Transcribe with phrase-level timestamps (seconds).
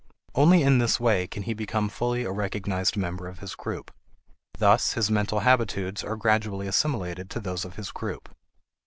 [0.33, 3.91] Only in this way can he become fully a recognized member of his group.
[4.57, 8.35] Thus his mental habitudes are gradually assimilated to those of his group.